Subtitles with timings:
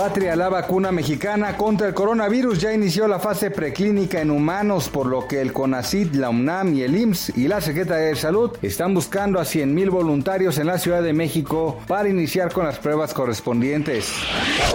[0.00, 5.04] Patria, la vacuna mexicana contra el coronavirus ya inició la fase preclínica en humanos, por
[5.04, 8.94] lo que el CONACID, la UNAM y el IMSS y la Secretaría de Salud están
[8.94, 13.12] buscando a 100 mil voluntarios en la Ciudad de México para iniciar con las pruebas
[13.12, 14.10] correspondientes.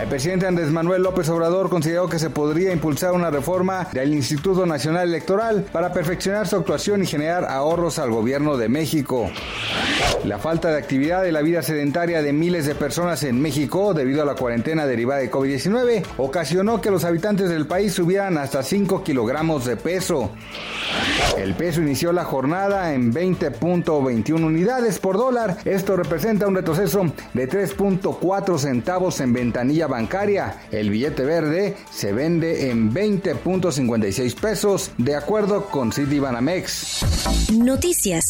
[0.00, 4.64] El presidente Andrés Manuel López Obrador consideró que se podría impulsar una reforma del Instituto
[4.64, 9.30] Nacional Electoral para perfeccionar su actuación y generar ahorros al gobierno de México.
[10.24, 14.22] La falta de actividad y la vida sedentaria de miles de personas en México debido
[14.22, 19.02] a la cuarentena derivada de COVID-19 ocasionó que los habitantes del país subieran hasta 5
[19.02, 20.30] kilogramos de peso.
[21.38, 25.56] El peso inició la jornada en 20.21 unidades por dólar.
[25.64, 30.56] Esto representa un retroceso de 3.4 centavos en ventanilla bancaria.
[30.70, 37.50] El billete verde se vende en 20.56 pesos, de acuerdo con Citibanamex.
[37.52, 38.29] Noticias